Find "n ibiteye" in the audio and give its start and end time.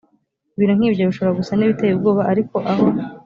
1.55-1.91